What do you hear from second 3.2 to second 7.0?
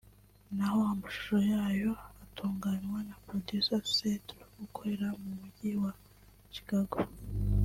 Producer Cedru ukorera mu Mujyi wa Chicago